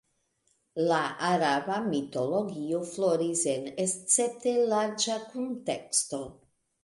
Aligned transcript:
La 0.91 1.01
araba 1.27 1.75
mitologio 1.89 2.79
floris 2.93 3.43
en 3.53 3.69
escepte 3.85 4.53
larĝa 4.71 5.19
kunteksto. 5.35 6.23